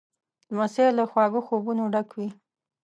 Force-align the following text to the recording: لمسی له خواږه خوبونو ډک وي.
لمسی 0.49 0.87
له 0.97 1.03
خواږه 1.09 1.41
خوبونو 1.47 1.83
ډک 1.93 2.09
وي. 2.17 2.29